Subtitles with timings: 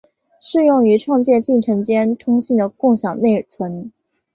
[0.41, 3.91] 适用于创建进程间通信的共享内存。